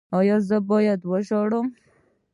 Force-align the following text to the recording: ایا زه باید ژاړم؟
ایا 0.17 0.37
زه 0.47 0.57
باید 0.69 0.99
ژاړم؟ 1.27 1.67